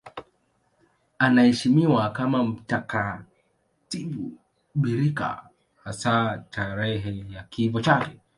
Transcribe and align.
Anaheshimiwa 1.19 2.09
kama 2.09 2.43
mtakatifu 2.43 4.31
bikira, 4.75 5.49
hasa 5.83 6.43
tarehe 6.49 7.25
ya 7.29 7.43
kifo 7.43 7.81
chake. 7.81 8.21